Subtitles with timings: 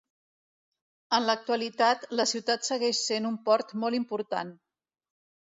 [1.17, 4.55] En l'actualitat, la ciutat segueix sent un port molt important.